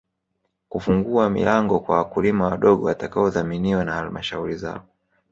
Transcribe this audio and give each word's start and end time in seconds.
Kufungua 0.69 1.29
milango 1.29 1.79
kwa 1.79 1.97
wakulima 1.97 2.45
wadogo 2.47 2.85
watakaodhaminiwa 2.85 3.85
na 3.85 3.93
Halmashauri 3.93 4.55
zao 4.55 4.83